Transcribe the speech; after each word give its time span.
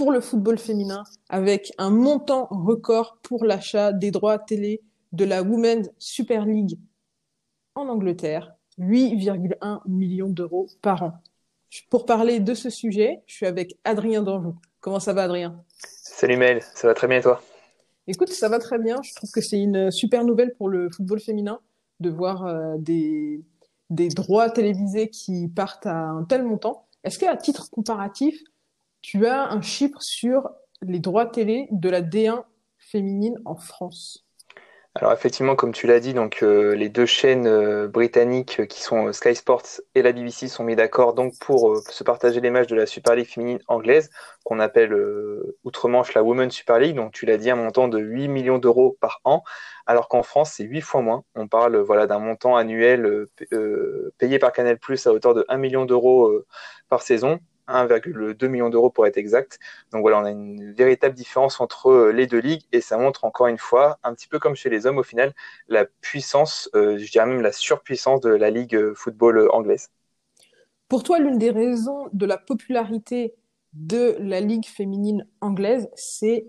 pour 0.00 0.12
le 0.12 0.22
football 0.22 0.56
féminin 0.56 1.04
avec 1.28 1.74
un 1.76 1.90
montant 1.90 2.46
record 2.50 3.18
pour 3.22 3.44
l'achat 3.44 3.92
des 3.92 4.10
droits 4.10 4.38
télé 4.38 4.80
de 5.12 5.26
la 5.26 5.42
Women's 5.42 5.90
Super 5.98 6.46
League 6.46 6.78
en 7.74 7.86
Angleterre, 7.86 8.54
8,1 8.78 9.82
millions 9.86 10.30
d'euros 10.30 10.68
par 10.80 11.02
an. 11.02 11.12
Pour 11.90 12.06
parler 12.06 12.40
de 12.40 12.54
ce 12.54 12.70
sujet, 12.70 13.20
je 13.26 13.34
suis 13.34 13.44
avec 13.44 13.78
Adrien 13.84 14.22
Danjou. 14.22 14.54
Comment 14.80 15.00
ça 15.00 15.12
va 15.12 15.24
Adrien? 15.24 15.62
Salut 15.76 16.38
Mel, 16.38 16.62
ça 16.74 16.88
va 16.88 16.94
très 16.94 17.06
bien 17.06 17.18
et 17.18 17.22
toi? 17.22 17.42
Écoute, 18.06 18.30
ça 18.30 18.48
va 18.48 18.58
très 18.58 18.78
bien. 18.78 18.96
Je 19.02 19.14
trouve 19.14 19.30
que 19.30 19.42
c'est 19.42 19.60
une 19.60 19.90
super 19.90 20.24
nouvelle 20.24 20.54
pour 20.54 20.70
le 20.70 20.88
football 20.88 21.20
féminin 21.20 21.60
de 22.00 22.08
voir 22.08 22.46
euh, 22.46 22.76
des, 22.78 23.44
des 23.90 24.08
droits 24.08 24.48
télévisés 24.48 25.10
qui 25.10 25.48
partent 25.48 25.84
à 25.84 26.06
un 26.08 26.24
tel 26.24 26.42
montant. 26.42 26.86
Est-ce 27.04 27.18
qu'à 27.18 27.36
titre 27.36 27.68
comparatif, 27.70 28.42
tu 29.02 29.26
as 29.26 29.50
un 29.50 29.62
chiffre 29.62 30.02
sur 30.02 30.50
les 30.82 30.98
droits 30.98 31.26
télé 31.26 31.68
de 31.70 31.88
la 31.88 32.02
D1 32.02 32.44
féminine 32.78 33.38
en 33.44 33.56
France 33.56 34.24
alors 34.96 35.12
effectivement, 35.12 35.54
comme 35.54 35.72
tu 35.72 35.86
l'as 35.86 36.00
dit, 36.00 36.14
donc 36.14 36.42
euh, 36.42 36.74
les 36.74 36.88
deux 36.88 37.06
chaînes 37.06 37.46
euh, 37.46 37.86
britanniques 37.86 38.58
euh, 38.58 38.66
qui 38.66 38.82
sont 38.82 39.12
Sky 39.12 39.36
Sports 39.36 39.62
et 39.94 40.02
la 40.02 40.10
BBC 40.10 40.48
sont 40.48 40.64
mis 40.64 40.74
d'accord 40.74 41.14
donc 41.14 41.38
pour 41.38 41.78
se 41.78 42.02
partager 42.02 42.40
les 42.40 42.50
matchs 42.50 42.66
de 42.66 42.74
la 42.74 42.86
Super 42.86 43.14
League 43.14 43.28
féminine 43.28 43.60
anglaise 43.68 44.10
qu'on 44.42 44.58
appelle 44.58 44.92
outre-Manche 45.62 46.12
la 46.14 46.24
Women's 46.24 46.52
Super 46.52 46.80
League. 46.80 46.96
Donc 46.96 47.12
tu 47.12 47.24
l'as 47.24 47.36
dit, 47.36 47.50
un 47.50 47.56
montant 47.56 47.86
de 47.86 47.98
8 48.00 48.26
millions 48.26 48.58
d'euros 48.58 48.96
par 49.00 49.20
an, 49.22 49.44
alors 49.86 50.08
qu'en 50.08 50.24
France 50.24 50.54
c'est 50.56 50.64
8 50.64 50.80
fois 50.80 51.02
moins. 51.02 51.22
On 51.36 51.46
parle 51.46 51.76
voilà 51.76 52.08
d'un 52.08 52.18
montant 52.18 52.56
annuel 52.56 53.26
payé 54.18 54.40
par 54.40 54.52
Canal+ 54.52 54.78
à 55.06 55.10
hauteur 55.10 55.34
de 55.34 55.44
1 55.48 55.56
million 55.56 55.84
d'euros 55.84 56.32
par 56.88 57.02
saison 57.02 57.38
1,2 57.70 58.48
million 58.48 58.68
d'euros 58.70 58.90
pour 58.90 59.06
être 59.06 59.16
exact. 59.16 59.58
Donc 59.92 60.02
voilà, 60.02 60.18
on 60.20 60.24
a 60.24 60.30
une 60.30 60.72
véritable 60.72 61.14
différence 61.14 61.60
entre 61.60 61.88
euh, 61.88 62.12
les 62.12 62.26
deux 62.26 62.38
ligues 62.38 62.64
et 62.72 62.80
ça 62.80 62.98
montre 62.98 63.24
encore 63.24 63.46
une 63.46 63.58
fois, 63.58 63.98
un 64.02 64.14
petit 64.14 64.28
peu 64.28 64.38
comme 64.38 64.54
chez 64.54 64.70
les 64.70 64.86
hommes 64.86 64.98
au 64.98 65.02
final, 65.02 65.34
la 65.68 65.84
puissance, 65.84 66.68
euh, 66.74 66.98
je 66.98 67.10
dirais 67.10 67.26
même 67.26 67.42
la 67.42 67.52
surpuissance 67.52 68.20
de 68.20 68.30
la 68.30 68.50
ligue 68.50 68.74
euh, 68.74 68.94
football 68.94 69.48
anglaise. 69.52 69.90
Pour 70.88 71.02
toi, 71.02 71.18
l'une 71.18 71.38
des 71.38 71.50
raisons 71.50 72.08
de 72.12 72.26
la 72.26 72.36
popularité 72.36 73.34
de 73.72 74.16
la 74.18 74.40
ligue 74.40 74.66
féminine 74.66 75.26
anglaise, 75.40 75.88
c'est 75.94 76.48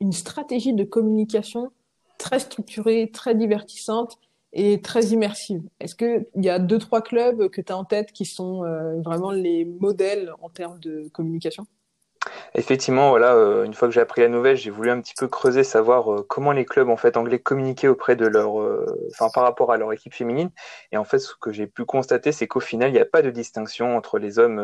une 0.00 0.12
stratégie 0.12 0.74
de 0.74 0.84
communication 0.84 1.72
très 2.18 2.38
structurée, 2.40 3.10
très 3.10 3.34
divertissante 3.34 4.18
et 4.58 4.80
très 4.80 5.06
immersive. 5.06 5.62
Est-ce 5.78 5.94
qu'il 5.94 6.26
y 6.34 6.48
a 6.48 6.58
deux, 6.58 6.78
trois 6.78 7.00
clubs 7.00 7.48
que 7.48 7.60
tu 7.60 7.72
as 7.72 7.76
en 7.76 7.84
tête 7.84 8.10
qui 8.10 8.24
sont 8.24 8.64
euh, 8.64 9.00
vraiment 9.02 9.30
les 9.30 9.64
modèles 9.64 10.32
en 10.42 10.48
termes 10.48 10.80
de 10.80 11.08
communication? 11.12 11.64
Effectivement, 12.54 13.10
voilà, 13.10 13.36
euh, 13.36 13.62
une 13.62 13.72
fois 13.72 13.86
que 13.86 13.94
j'ai 13.94 14.00
appris 14.00 14.20
la 14.20 14.28
nouvelle, 14.28 14.56
j'ai 14.56 14.70
voulu 14.70 14.90
un 14.90 15.00
petit 15.00 15.14
peu 15.16 15.28
creuser, 15.28 15.62
savoir 15.62 16.12
euh, 16.12 16.26
comment 16.28 16.50
les 16.50 16.64
clubs 16.64 16.88
en 16.88 16.96
fait 16.96 17.16
anglais 17.16 17.38
communiquaient 17.38 17.86
auprès 17.86 18.16
de 18.16 18.26
leur, 18.26 18.54
par 19.32 19.44
rapport 19.44 19.70
à 19.70 19.76
leur 19.76 19.92
équipe 19.92 20.12
féminine. 20.12 20.50
Et 20.90 20.96
en 20.96 21.04
fait, 21.04 21.20
ce 21.20 21.34
que 21.40 21.52
j'ai 21.52 21.68
pu 21.68 21.84
constater, 21.84 22.32
c'est 22.32 22.48
qu'au 22.48 22.60
final, 22.60 22.90
il 22.90 22.94
n'y 22.94 22.98
a 22.98 23.06
pas 23.06 23.22
de 23.22 23.30
distinction 23.30 23.96
entre 23.96 24.18
les 24.18 24.40
hommes 24.40 24.58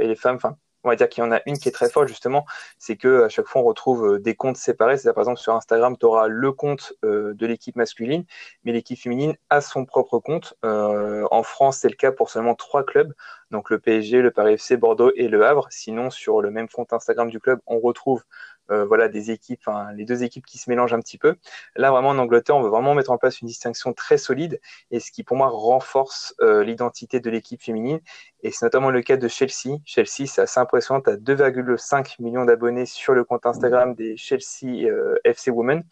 et 0.00 0.06
les 0.06 0.16
femmes. 0.16 0.38
On 0.84 0.90
va 0.90 0.96
dire 0.96 1.08
qu'il 1.08 1.24
y 1.24 1.26
en 1.26 1.32
a 1.32 1.40
une 1.46 1.58
qui 1.58 1.68
est 1.68 1.72
très 1.72 1.88
forte 1.88 2.08
justement, 2.08 2.44
c'est 2.78 2.96
que 2.96 3.24
à 3.24 3.28
chaque 3.28 3.46
fois 3.46 3.62
on 3.62 3.64
retrouve 3.64 4.14
euh, 4.14 4.18
des 4.18 4.34
comptes 4.34 4.56
séparés. 4.56 4.98
C'est 4.98 5.12
par 5.12 5.22
exemple 5.22 5.40
sur 5.40 5.54
Instagram, 5.54 5.96
tu 5.98 6.06
auras 6.06 6.28
le 6.28 6.52
compte 6.52 6.92
euh, 7.04 7.34
de 7.34 7.46
l'équipe 7.46 7.76
masculine, 7.76 8.24
mais 8.64 8.72
l'équipe 8.72 8.98
féminine 8.98 9.34
a 9.50 9.60
son 9.60 9.84
propre 9.86 10.18
compte. 10.18 10.54
Euh, 10.64 11.26
en 11.30 11.42
France, 11.42 11.78
c'est 11.78 11.88
le 11.88 11.96
cas 11.96 12.12
pour 12.12 12.30
seulement 12.30 12.54
trois 12.54 12.84
clubs, 12.84 13.12
donc 13.50 13.70
le 13.70 13.78
PSG, 13.78 14.20
le 14.20 14.30
Paris 14.30 14.54
FC, 14.54 14.76
Bordeaux 14.76 15.12
et 15.16 15.28
le 15.28 15.44
Havre. 15.46 15.66
Sinon, 15.70 16.10
sur 16.10 16.42
le 16.42 16.50
même 16.50 16.68
compte 16.68 16.92
Instagram 16.92 17.30
du 17.30 17.40
club, 17.40 17.60
on 17.66 17.78
retrouve 17.78 18.22
voilà 18.70 19.08
des 19.08 19.30
équipes, 19.30 19.68
les 19.94 20.06
deux 20.06 20.24
équipes 20.24 20.46
qui 20.46 20.56
se 20.56 20.70
mélangent 20.70 20.94
un 20.94 21.00
petit 21.00 21.18
peu. 21.18 21.36
Là, 21.76 21.90
vraiment 21.90 22.08
en 22.08 22.18
Angleterre, 22.18 22.56
on 22.56 22.62
veut 22.62 22.70
vraiment 22.70 22.94
mettre 22.94 23.10
en 23.10 23.18
place 23.18 23.42
une 23.42 23.46
distinction 23.46 23.92
très 23.92 24.16
solide 24.16 24.58
et 24.90 25.00
ce 25.00 25.12
qui 25.12 25.22
pour 25.22 25.36
moi 25.36 25.48
renforce 25.48 26.34
l'identité 26.40 27.20
de 27.20 27.28
l'équipe 27.28 27.62
féminine. 27.62 28.00
Et 28.44 28.50
c'est 28.50 28.66
notamment 28.66 28.90
le 28.90 29.00
cas 29.00 29.16
de 29.16 29.26
Chelsea. 29.26 29.78
Chelsea, 29.86 30.26
c'est 30.26 30.42
assez 30.42 30.60
impressionnant. 30.60 31.00
Tu 31.00 31.10
as 31.10 31.16
2,5 31.16 32.22
millions 32.22 32.44
d'abonnés 32.44 32.84
sur 32.84 33.14
le 33.14 33.24
compte 33.24 33.46
Instagram 33.46 33.94
des 33.94 34.16
Chelsea 34.18 34.84
euh, 34.84 35.16
FC 35.24 35.50
Women. 35.50 35.82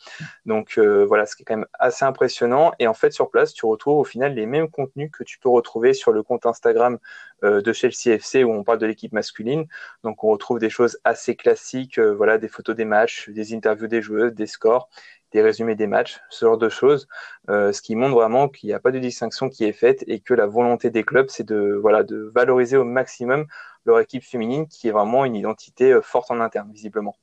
Donc 0.46 0.78
voilà, 0.78 1.26
ce 1.26 1.34
qui 1.34 1.42
est 1.42 1.44
quand 1.46 1.56
même 1.56 1.66
assez 1.78 2.04
impressionnant. 2.04 2.72
Et 2.78 2.86
en 2.86 2.94
fait, 2.94 3.10
sur 3.12 3.30
place, 3.30 3.54
tu 3.54 3.64
retrouves 3.64 3.98
au 3.98 4.04
final 4.04 4.34
les 4.34 4.46
mêmes 4.46 4.68
contenus 4.68 5.10
que 5.10 5.24
tu 5.24 5.38
peux 5.38 5.48
retrouver 5.48 5.94
sur 5.94 6.12
le 6.12 6.22
compte 6.22 6.46
Instagram 6.46 6.98
de 7.42 7.72
Chelsea 7.72 8.14
FC 8.14 8.44
où 8.44 8.52
on 8.52 8.62
parle 8.62 8.78
de 8.78 8.86
l'équipe 8.86 9.12
masculine. 9.12 9.66
Donc 10.04 10.22
on 10.22 10.28
retrouve 10.28 10.58
des 10.58 10.70
choses 10.70 10.98
assez 11.04 11.34
classiques, 11.34 11.98
voilà, 11.98 12.38
des 12.38 12.48
photos 12.48 12.76
des 12.76 12.84
matchs, 12.84 13.30
des 13.30 13.54
interviews 13.54 13.88
des 13.88 14.02
joueuses, 14.02 14.34
des 14.34 14.46
scores, 14.46 14.88
des 15.32 15.42
résumés 15.42 15.74
des 15.74 15.86
matchs, 15.86 16.20
ce 16.30 16.44
genre 16.44 16.58
de 16.58 16.68
choses, 16.68 17.08
euh, 17.48 17.72
ce 17.72 17.82
qui 17.82 17.96
montre 17.96 18.14
vraiment 18.14 18.48
qu'il 18.48 18.68
n'y 18.68 18.74
a 18.74 18.80
pas 18.80 18.90
de 18.90 18.98
distinction 18.98 19.48
qui 19.48 19.64
est 19.64 19.72
faite 19.72 20.04
et 20.06 20.20
que 20.20 20.34
la 20.34 20.46
volonté 20.46 20.90
des 20.90 21.04
clubs, 21.04 21.26
c'est 21.28 21.46
de, 21.46 21.78
voilà, 21.80 22.02
de 22.02 22.30
valoriser 22.34 22.76
au 22.76 22.84
maximum 22.84 23.46
leur 23.84 24.00
équipe 24.00 24.22
féminine 24.22 24.66
qui 24.66 24.88
est 24.88 24.92
vraiment 24.92 25.24
une 25.24 25.34
identité 25.34 25.92
euh, 25.92 26.02
forte 26.02 26.30
en 26.30 26.40
interne, 26.40 26.70
visiblement. 26.72 27.16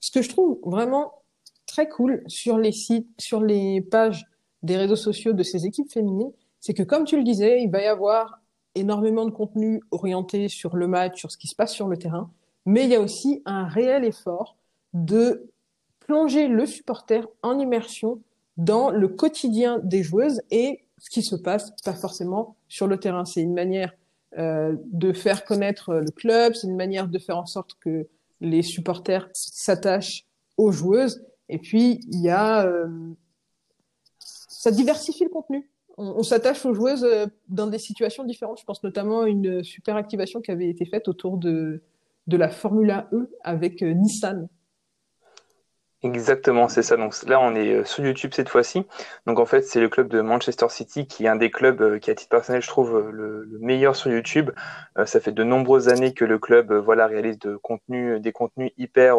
Ce 0.00 0.10
que 0.10 0.22
je 0.22 0.28
trouve 0.28 0.58
vraiment 0.64 1.22
très 1.66 1.88
cool 1.88 2.22
sur 2.26 2.58
les 2.58 2.72
sites, 2.72 3.08
sur 3.18 3.40
les 3.40 3.80
pages 3.80 4.24
des 4.62 4.76
réseaux 4.76 4.96
sociaux 4.96 5.32
de 5.32 5.42
ces 5.42 5.66
équipes 5.66 5.90
féminines, 5.90 6.32
c'est 6.60 6.74
que 6.74 6.82
comme 6.82 7.04
tu 7.04 7.16
le 7.16 7.24
disais, 7.24 7.62
il 7.62 7.70
va 7.70 7.82
y 7.82 7.86
avoir 7.86 8.40
énormément 8.74 9.24
de 9.24 9.30
contenu 9.30 9.80
orienté 9.90 10.48
sur 10.48 10.76
le 10.76 10.86
match, 10.86 11.18
sur 11.18 11.30
ce 11.30 11.38
qui 11.38 11.48
se 11.48 11.54
passe 11.54 11.72
sur 11.72 11.88
le 11.88 11.96
terrain, 11.96 12.30
mais 12.66 12.84
il 12.84 12.90
y 12.90 12.94
a 12.94 13.00
aussi 13.00 13.42
un 13.46 13.66
réel 13.66 14.04
effort 14.04 14.56
de 14.92 15.50
plonger 16.06 16.48
le 16.48 16.66
supporter 16.66 17.28
en 17.42 17.58
immersion 17.58 18.20
dans 18.56 18.90
le 18.90 19.08
quotidien 19.08 19.80
des 19.82 20.02
joueuses 20.02 20.40
et 20.50 20.80
ce 20.98 21.10
qui 21.10 21.22
se 21.22 21.36
passe 21.36 21.72
pas 21.84 21.94
forcément 21.94 22.56
sur 22.68 22.86
le 22.86 22.98
terrain. 22.98 23.24
C'est 23.24 23.42
une 23.42 23.54
manière 23.54 23.92
euh, 24.38 24.76
de 24.92 25.12
faire 25.12 25.44
connaître 25.44 25.94
le 25.94 26.10
club, 26.10 26.54
c'est 26.54 26.66
une 26.66 26.76
manière 26.76 27.08
de 27.08 27.18
faire 27.18 27.36
en 27.36 27.46
sorte 27.46 27.74
que 27.80 28.06
les 28.40 28.62
supporters 28.62 29.28
s'attachent 29.32 30.24
aux 30.56 30.72
joueuses. 30.72 31.22
Et 31.48 31.58
puis 31.58 32.00
il 32.10 32.20
y 32.20 32.30
a, 32.30 32.64
euh, 32.64 32.88
ça 34.18 34.70
diversifie 34.70 35.24
le 35.24 35.30
contenu. 35.30 35.68
On, 35.98 36.22
s'attache 36.22 36.66
aux 36.66 36.74
joueuses 36.74 37.04
euh, 37.04 37.26
dans 37.48 37.66
des 37.66 37.78
situations 37.78 38.24
différentes. 38.24 38.60
Je 38.60 38.64
pense 38.64 38.82
notamment 38.82 39.22
à 39.22 39.28
une 39.28 39.64
super 39.64 39.96
activation 39.96 40.40
qui 40.42 40.50
avait 40.50 40.68
été 40.68 40.84
faite 40.84 41.08
autour 41.08 41.38
de 41.38 41.82
de 42.26 42.36
la 42.36 42.48
Formula 42.48 43.08
E 43.12 43.30
avec 43.42 43.82
euh, 43.82 43.92
Nissan. 43.92 44.48
Exactement, 46.06 46.68
c'est 46.68 46.82
ça. 46.82 46.96
Donc 46.96 47.14
là, 47.26 47.40
on 47.40 47.54
est 47.56 47.72
euh, 47.74 47.84
sur 47.84 48.04
YouTube 48.04 48.30
cette 48.32 48.48
fois-ci. 48.48 48.84
Donc 49.26 49.40
en 49.40 49.46
fait, 49.46 49.62
c'est 49.62 49.80
le 49.80 49.88
club 49.88 50.08
de 50.08 50.20
Manchester 50.20 50.66
City 50.68 51.06
qui 51.06 51.24
est 51.24 51.28
un 51.28 51.36
des 51.36 51.50
clubs 51.50 51.80
euh, 51.82 51.98
qui, 51.98 52.10
à 52.10 52.14
titre 52.14 52.30
personnel, 52.30 52.62
je 52.62 52.68
trouve 52.68 52.96
euh, 52.96 53.10
le, 53.10 53.58
meilleur 53.60 53.96
sur 53.96 54.10
YouTube. 54.10 54.50
ça 55.04 55.20
fait 55.20 55.32
de 55.32 55.42
nombreuses 55.42 55.88
années 55.88 56.14
que 56.14 56.24
le 56.24 56.38
club, 56.38 56.72
voilà, 56.72 57.06
réalise 57.06 57.38
des 57.38 58.32
contenus 58.32 58.72
hyper 58.78 59.16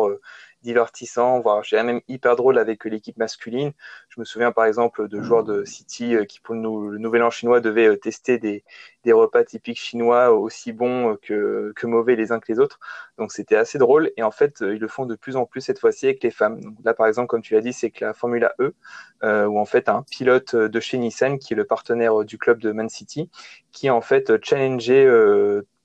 divertissant, 0.67 1.39
voire 1.39 1.63
j'ai 1.63 1.81
même 1.81 2.01
hyper 2.09 2.35
drôle 2.35 2.57
avec 2.57 2.83
l'équipe 2.83 3.15
masculine. 3.17 3.71
Je 4.09 4.19
me 4.19 4.25
souviens 4.25 4.51
par 4.51 4.65
exemple 4.65 5.07
de 5.07 5.21
joueurs 5.21 5.45
de 5.45 5.63
City 5.63 6.13
euh, 6.13 6.25
qui 6.25 6.41
pour 6.41 6.55
le 6.55 6.97
Nouvel 6.97 7.23
An 7.23 7.29
chinois 7.29 7.61
devaient 7.61 7.87
euh, 7.87 7.95
tester 7.95 8.37
des, 8.37 8.65
des 9.05 9.13
repas 9.13 9.45
typiques 9.45 9.79
chinois 9.79 10.31
aussi 10.31 10.73
bons 10.73 11.13
euh, 11.13 11.15
que, 11.21 11.71
que 11.73 11.87
mauvais 11.87 12.17
les 12.17 12.33
uns 12.33 12.39
que 12.41 12.51
les 12.51 12.59
autres. 12.59 12.79
Donc 13.17 13.31
c'était 13.31 13.55
assez 13.55 13.77
drôle 13.77 14.11
et 14.17 14.23
en 14.23 14.31
fait 14.31 14.57
ils 14.59 14.79
le 14.79 14.87
font 14.89 15.05
de 15.05 15.15
plus 15.15 15.37
en 15.37 15.45
plus 15.45 15.61
cette 15.61 15.79
fois-ci 15.79 16.05
avec 16.07 16.21
les 16.21 16.31
femmes. 16.31 16.59
Donc 16.59 16.75
là 16.83 16.93
par 16.93 17.07
exemple 17.07 17.27
comme 17.27 17.41
tu 17.41 17.53
l'as 17.53 17.61
dit 17.61 17.71
c'est 17.71 17.89
que 17.89 18.03
la 18.03 18.13
Formula 18.13 18.53
E 18.59 18.75
euh, 19.23 19.45
où 19.45 19.59
en 19.59 19.65
fait 19.65 19.87
un 19.87 20.03
pilote 20.03 20.53
de 20.53 20.79
chez 20.81 20.97
Nissan 20.97 21.39
qui 21.39 21.53
est 21.53 21.57
le 21.57 21.65
partenaire 21.65 22.25
du 22.25 22.37
club 22.37 22.59
de 22.59 22.73
Man 22.73 22.89
City 22.89 23.29
qui 23.71 23.87
a 23.87 23.95
en 23.95 24.01
fait 24.01 24.43
challengé 24.43 25.07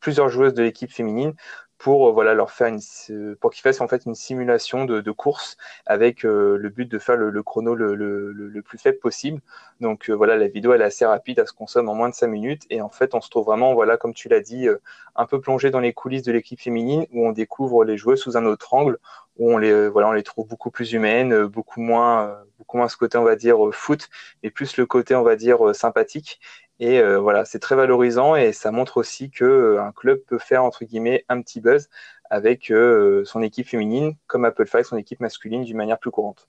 plusieurs 0.00 0.28
joueuses 0.28 0.54
de 0.54 0.64
l'équipe 0.64 0.92
féminine 0.92 1.34
pour 1.82 2.08
euh, 2.08 2.12
voilà 2.12 2.32
leur 2.32 2.52
faire 2.52 2.68
une 2.68 3.36
pour 3.40 3.50
qu'ils 3.50 3.62
fassent 3.62 3.80
en 3.80 3.88
fait 3.88 4.06
une 4.06 4.14
simulation 4.14 4.84
de, 4.84 5.00
de 5.00 5.10
course 5.10 5.56
avec 5.84 6.24
euh, 6.24 6.56
le 6.56 6.68
but 6.68 6.88
de 6.88 6.98
faire 7.00 7.16
le, 7.16 7.30
le 7.30 7.42
chrono 7.42 7.74
le, 7.74 7.96
le, 7.96 8.62
plus 8.62 8.78
faible 8.78 9.00
possible. 9.00 9.40
Donc 9.80 10.08
euh, 10.08 10.12
voilà, 10.12 10.36
la 10.36 10.46
vidéo 10.46 10.72
elle 10.72 10.82
est 10.82 10.84
assez 10.84 11.04
rapide, 11.04 11.40
elle 11.40 11.48
se 11.48 11.52
consomme 11.52 11.88
en 11.88 11.94
moins 11.96 12.08
de 12.08 12.14
5 12.14 12.28
minutes 12.28 12.62
et 12.70 12.80
en 12.80 12.88
fait 12.88 13.16
on 13.16 13.20
se 13.20 13.28
trouve 13.30 13.46
vraiment 13.46 13.74
voilà 13.74 13.96
comme 13.96 14.14
tu 14.14 14.28
l'as 14.28 14.38
dit 14.40 14.68
un 15.16 15.26
peu 15.26 15.40
plongé 15.40 15.72
dans 15.72 15.80
les 15.80 15.92
coulisses 15.92 16.22
de 16.22 16.30
l'équipe 16.30 16.60
féminine 16.60 17.04
où 17.12 17.26
on 17.26 17.32
découvre 17.32 17.84
les 17.84 17.96
joueuses 17.96 18.20
sous 18.20 18.36
un 18.36 18.46
autre 18.46 18.72
angle 18.74 18.98
où 19.36 19.52
on 19.52 19.58
les 19.58 19.88
voilà 19.88 20.08
on 20.08 20.12
les 20.12 20.22
trouve 20.22 20.46
beaucoup 20.46 20.70
plus 20.70 20.92
humaines, 20.92 21.46
beaucoup 21.46 21.80
moins 21.80 22.38
beaucoup 22.58 22.76
moins 22.76 22.88
ce 22.88 22.96
côté 22.96 23.18
on 23.18 23.24
va 23.24 23.34
dire 23.34 23.58
foot 23.72 24.08
et 24.44 24.50
plus 24.50 24.76
le 24.76 24.86
côté 24.86 25.16
on 25.16 25.22
va 25.22 25.34
dire 25.34 25.74
sympathique 25.74 26.38
et 26.82 26.98
euh, 26.98 27.20
voilà, 27.20 27.44
c'est 27.44 27.60
très 27.60 27.76
valorisant 27.76 28.34
et 28.34 28.52
ça 28.52 28.72
montre 28.72 28.96
aussi 28.96 29.30
que 29.30 29.44
euh, 29.44 29.80
un 29.80 29.92
club 29.92 30.18
peut 30.26 30.40
faire 30.40 30.64
entre 30.64 30.84
guillemets 30.84 31.24
un 31.28 31.40
petit 31.40 31.60
buzz 31.60 31.88
avec 32.28 32.72
euh, 32.72 33.24
son 33.24 33.40
équipe 33.40 33.68
féminine, 33.68 34.16
comme 34.26 34.44
Apple 34.44 34.66
fait 34.66 34.82
son 34.82 34.96
équipe 34.96 35.20
masculine 35.20 35.62
d'une 35.62 35.76
manière 35.76 36.00
plus 36.00 36.10
courante. 36.10 36.48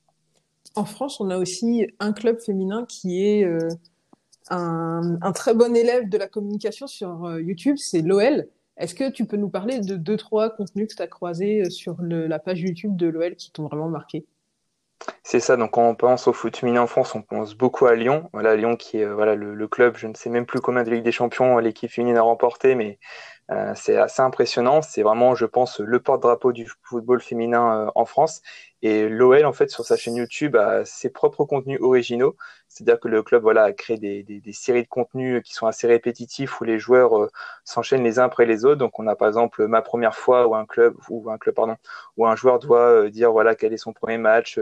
En 0.74 0.86
France, 0.86 1.22
on 1.22 1.30
a 1.30 1.38
aussi 1.38 1.86
un 2.00 2.14
club 2.14 2.40
féminin 2.40 2.84
qui 2.90 3.24
est 3.24 3.48
un, 4.50 5.32
très 5.36 5.54
bon 5.54 5.76
élève 5.76 6.10
de 6.10 6.18
la 6.18 6.28
communication 6.28 6.88
sur 6.88 7.40
YouTube, 7.40 7.76
c'est 7.78 8.02
l'OL. 8.02 8.48
Est-ce 8.78 8.96
que 8.96 9.12
tu 9.12 9.28
peux 9.28 9.38
nous 9.38 9.50
parler 9.50 9.82
de 9.82 9.96
deux, 9.96 10.18
trois 10.18 10.50
contenus 10.50 10.88
que 10.88 10.96
tu 10.96 11.02
as 11.04 11.08
croisés 11.08 11.70
sur 11.70 11.98
la 12.02 12.40
page 12.40 12.62
YouTube 12.62 12.96
de 12.96 13.06
l'OL 13.06 13.36
qui 13.36 13.52
t'ont 13.52 13.68
vraiment 13.68 13.88
marqué? 13.88 14.26
C'est 15.24 15.40
ça, 15.40 15.58
donc 15.58 15.72
quand 15.72 15.88
on 15.88 15.96
pense 15.96 16.28
au 16.28 16.34
foot 16.34 16.56
féminin 16.56 16.82
en 16.82 16.88
France, 16.88 17.16
on 17.16 17.22
pense 17.22 17.56
beaucoup 17.56 17.86
à 17.88 17.96
Lyon. 17.96 18.30
Voilà, 18.34 18.56
Lyon 18.56 18.76
qui 18.76 19.00
est 19.00 19.06
voilà 19.06 19.36
le, 19.36 19.68
club, 19.68 19.98
je 19.98 20.08
ne 20.08 20.14
sais 20.14 20.30
même 20.30 20.46
plus 20.46 20.62
combien 20.62 20.84
de 20.84 20.90
Ligue 20.90 21.04
des 21.04 21.12
Champions 21.12 21.58
l'équipe 21.60 21.92
féminine 21.92 22.18
a 22.18 22.22
remporté, 22.22 22.76
mais 22.76 23.00
euh, 23.52 23.74
c'est 23.76 23.98
assez 23.98 24.22
impressionnant. 24.22 24.82
C'est 24.82 25.04
vraiment, 25.04 25.36
je 25.36 25.46
pense, 25.46 25.80
le 25.80 26.00
porte-drapeau 26.00 26.52
du 26.54 26.68
football 26.84 27.22
féminin 27.22 27.88
euh, 27.88 27.92
en 27.96 28.06
France. 28.06 28.42
Et 28.82 29.08
l'OL, 29.10 29.46
en 29.46 29.54
fait, 29.54 29.70
sur 29.70 29.86
sa 29.86 29.98
chaîne 29.98 30.16
YouTube, 30.16 30.56
a 30.56 30.86
ses 30.86 31.10
propres 31.10 31.46
contenus 31.46 31.80
originaux. 31.82 32.36
C'est-à-dire 32.74 33.00
que 33.00 33.08
le 33.08 33.22
club 33.24 33.44
voilà, 33.44 33.64
a 33.66 33.72
créé 33.74 33.98
des, 33.98 34.24
des, 34.24 34.54
séries 34.54 34.84
de 34.84 34.88
contenus 34.88 35.44
qui 35.44 35.54
sont 35.54 35.68
assez 35.68 35.88
répétitifs 35.88 36.60
où 36.60 36.64
les 36.64 36.80
joueurs 36.80 37.18
euh, 37.18 37.30
s'enchaînent 37.64 38.04
les 38.04 38.20
uns 38.20 38.26
après 38.26 38.46
les 38.46 38.66
autres. 38.66 38.78
Donc, 38.78 39.00
on 39.00 39.08
a 39.08 39.16
par 39.16 39.28
exemple 39.28 39.68
ma 39.68 39.82
première 39.82 40.16
fois 40.16 40.48
où 40.48 40.56
un 40.56 40.66
club, 40.66 40.96
ou 41.10 41.30
un 41.30 41.38
club, 41.38 41.56
pardon, 41.56 41.76
où 42.18 42.26
un 42.28 42.36
joueur 42.36 42.60
doit 42.60 43.10
dire 43.10 43.32
voilà 43.32 43.56
quel 43.56 43.74
est 43.74 43.78
son 43.78 43.94
premier 43.94 44.18
match, 44.18 44.60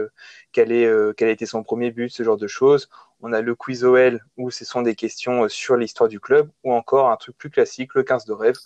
quel 0.52 0.72
est 0.72 0.88
quel 1.16 1.28
a 1.28 1.32
été 1.32 1.46
son 1.46 1.62
premier 1.62 1.90
but, 1.90 2.10
ce 2.10 2.22
genre 2.22 2.36
de 2.36 2.46
choses 2.46 2.88
on 3.22 3.32
a 3.32 3.40
le 3.40 3.54
quiz 3.54 3.84
OL 3.84 4.20
où 4.36 4.50
ce 4.50 4.64
sont 4.64 4.82
des 4.82 4.94
questions 4.94 5.44
euh, 5.44 5.48
sur 5.48 5.76
l'histoire 5.76 6.08
du 6.08 6.20
club, 6.20 6.50
ou 6.64 6.72
encore 6.72 7.10
un 7.10 7.16
truc 7.16 7.36
plus 7.38 7.50
classique, 7.50 7.94
le 7.94 8.02
15 8.02 8.24
de 8.26 8.32
rêve, 8.32 8.56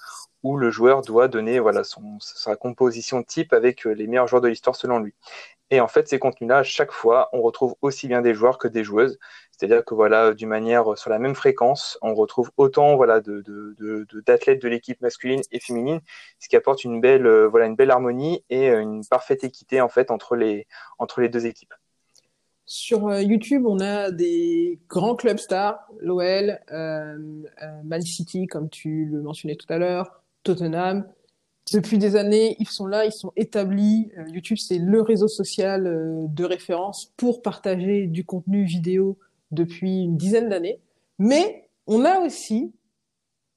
où 0.42 0.56
le 0.56 0.70
joueur 0.70 1.02
doit 1.02 1.28
donner 1.28 1.58
voilà 1.58 1.84
son, 1.84 2.18
sa 2.20 2.56
composition 2.56 3.22
type 3.22 3.52
avec 3.52 3.86
euh, 3.86 3.92
les 3.92 4.06
meilleurs 4.06 4.28
joueurs 4.28 4.42
de 4.42 4.48
l'histoire 4.48 4.76
selon 4.76 4.98
lui. 4.98 5.14
Et 5.70 5.80
en 5.80 5.88
fait, 5.88 6.08
ces 6.08 6.20
contenus-là, 6.20 6.58
à 6.58 6.62
chaque 6.62 6.92
fois, 6.92 7.28
on 7.32 7.42
retrouve 7.42 7.74
aussi 7.82 8.06
bien 8.06 8.22
des 8.22 8.34
joueurs 8.34 8.56
que 8.58 8.68
des 8.68 8.84
joueuses. 8.84 9.18
C'est-à-dire 9.50 9.84
que 9.84 9.94
voilà, 9.94 10.32
d'une 10.32 10.48
manière 10.48 10.92
euh, 10.92 10.96
sur 10.96 11.10
la 11.10 11.18
même 11.18 11.34
fréquence, 11.34 11.98
on 12.02 12.14
retrouve 12.14 12.50
autant 12.56 12.96
voilà 12.96 13.20
de, 13.20 13.42
d'athlètes 14.26 14.62
de, 14.62 14.68
l'équipe 14.68 15.00
masculine 15.00 15.42
et 15.52 15.60
féminine, 15.60 16.00
ce 16.38 16.48
qui 16.48 16.56
apporte 16.56 16.84
une 16.84 17.00
belle 17.00 17.26
voilà 17.46 17.66
une 17.66 17.76
belle 17.76 17.90
harmonie 17.90 18.44
et 18.50 18.68
une 18.68 19.04
parfaite 19.06 19.44
équité 19.44 19.80
en 19.80 19.88
fait 19.88 20.10
entre 20.10 20.36
les 20.36 20.66
entre 20.98 21.20
les 21.20 21.28
deux 21.28 21.46
équipes. 21.46 21.74
Sur 22.68 23.06
euh, 23.06 23.22
YouTube, 23.22 23.64
on 23.64 23.78
a 23.78 24.10
des 24.10 24.80
grands 24.88 25.14
clubs 25.14 25.38
stars, 25.38 25.78
l'OL, 26.00 26.58
euh, 26.72 27.16
euh, 27.62 27.82
Man 27.84 28.02
City, 28.02 28.48
comme 28.48 28.68
tu 28.68 29.04
le 29.04 29.22
mentionnais 29.22 29.54
tout 29.54 29.72
à 29.72 29.78
l'heure, 29.78 30.20
Tottenham. 30.46 31.06
Depuis 31.72 31.98
des 31.98 32.14
années, 32.14 32.56
ils 32.60 32.68
sont 32.68 32.86
là, 32.86 33.04
ils 33.04 33.12
sont 33.12 33.32
établis. 33.36 34.10
YouTube, 34.28 34.56
c'est 34.58 34.78
le 34.78 35.02
réseau 35.02 35.28
social 35.28 35.82
de 36.28 36.44
référence 36.44 37.12
pour 37.16 37.42
partager 37.42 38.06
du 38.06 38.24
contenu 38.24 38.64
vidéo 38.64 39.18
depuis 39.50 40.04
une 40.04 40.16
dizaine 40.16 40.48
d'années. 40.48 40.80
Mais 41.18 41.68
on 41.88 42.04
a 42.04 42.20
aussi 42.20 42.72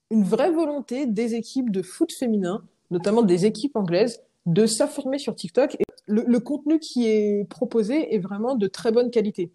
une 0.09 0.23
vraie 0.23 0.51
volonté 0.51 1.05
des 1.05 1.35
équipes 1.35 1.69
de 1.69 1.83
foot 1.83 2.11
féminin, 2.11 2.63
notamment 2.89 3.21
des 3.21 3.45
équipes 3.45 3.75
anglaises, 3.75 4.23
de 4.47 4.65
s'affirmer 4.65 5.19
sur 5.19 5.35
TikTok 5.35 5.77
le, 6.09 6.39
contenu 6.39 6.79
qui 6.79 7.07
est 7.07 7.47
proposé 7.49 8.13
est 8.13 8.19
vraiment 8.19 8.55
de 8.55 8.67
très 8.67 8.91
bonne 8.91 9.11
qualité. 9.11 9.51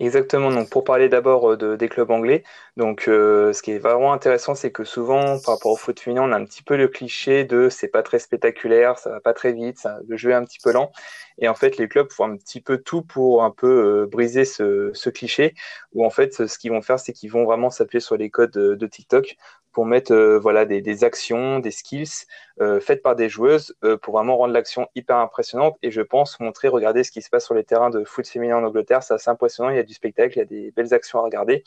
Exactement. 0.00 0.50
Donc, 0.50 0.70
pour 0.70 0.84
parler 0.84 1.08
d'abord 1.08 1.52
euh, 1.52 1.56
de, 1.56 1.76
des 1.76 1.88
clubs 1.88 2.10
anglais, 2.10 2.42
donc 2.76 3.06
euh, 3.06 3.52
ce 3.52 3.62
qui 3.62 3.70
est 3.70 3.78
vraiment 3.78 4.12
intéressant, 4.12 4.56
c'est 4.56 4.72
que 4.72 4.82
souvent, 4.82 5.38
par 5.40 5.54
rapport 5.54 5.70
au 5.70 5.76
foot 5.76 6.00
féminin, 6.00 6.22
on 6.24 6.32
a 6.32 6.36
un 6.36 6.44
petit 6.44 6.62
peu 6.64 6.76
le 6.76 6.88
cliché 6.88 7.44
de 7.44 7.68
c'est 7.68 7.86
pas 7.88 8.02
très 8.02 8.18
spectaculaire, 8.18 8.98
ça 8.98 9.10
va 9.10 9.20
pas 9.20 9.32
très 9.32 9.52
vite, 9.52 9.78
ça, 9.78 10.00
le 10.08 10.16
jeu 10.16 10.30
est 10.30 10.34
un 10.34 10.44
petit 10.44 10.58
peu 10.60 10.72
lent. 10.72 10.90
Et 11.38 11.48
en 11.48 11.54
fait, 11.54 11.76
les 11.78 11.88
clubs 11.88 12.10
font 12.10 12.24
un 12.24 12.36
petit 12.36 12.60
peu 12.60 12.78
tout 12.78 13.02
pour 13.02 13.44
un 13.44 13.50
peu 13.50 14.02
euh, 14.02 14.06
briser 14.06 14.44
ce, 14.44 14.90
ce, 14.94 15.10
cliché. 15.10 15.54
Où 15.92 16.04
en 16.04 16.10
fait, 16.10 16.46
ce 16.46 16.58
qu'ils 16.58 16.70
vont 16.72 16.82
faire, 16.82 16.98
c'est 16.98 17.12
qu'ils 17.12 17.30
vont 17.30 17.44
vraiment 17.44 17.70
s'appuyer 17.70 18.00
sur 18.00 18.16
les 18.16 18.30
codes 18.30 18.52
de, 18.52 18.86
TikTok 18.86 19.36
pour 19.72 19.86
mettre 19.86 20.12
euh, 20.12 20.38
voilà 20.38 20.64
des, 20.64 20.80
des, 20.80 21.02
actions, 21.02 21.58
des 21.58 21.72
skills 21.72 22.26
euh, 22.60 22.80
faites 22.80 23.02
par 23.02 23.16
des 23.16 23.28
joueuses 23.28 23.74
pour 24.02 24.14
vraiment 24.14 24.36
rendre 24.36 24.52
l'action 24.52 24.88
hyper 24.94 25.16
impressionnante. 25.16 25.76
Et 25.82 25.90
je 25.90 26.02
pense 26.02 26.38
montrer, 26.40 26.68
regarder 26.68 27.02
ce 27.04 27.10
qui 27.10 27.22
se 27.22 27.30
passe 27.30 27.44
sur 27.44 27.54
les 27.54 27.64
terrains 27.64 27.90
de 27.90 28.04
foot 28.04 28.26
féminin 28.26 28.58
en 28.58 28.64
Angleterre, 28.64 29.02
c'est 29.02 29.14
assez 29.14 29.30
impressionnant. 29.30 29.70
Il 29.70 29.76
y 29.76 29.80
a 29.80 29.84
du 29.84 29.94
spectacle, 29.94 30.34
il 30.36 30.38
y 30.38 30.42
a 30.42 30.44
des 30.44 30.70
belles 30.72 30.94
actions 30.94 31.18
à 31.18 31.22
regarder. 31.22 31.64